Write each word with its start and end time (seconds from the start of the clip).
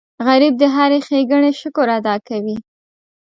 غریب 0.27 0.53
د 0.61 0.63
هرې 0.75 0.99
ښېګڼې 1.07 1.51
شکر 1.61 1.87
ادا 1.97 2.15
کوي 2.27 2.57